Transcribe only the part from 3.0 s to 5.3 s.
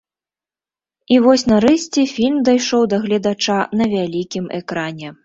гледача на вялікім экране.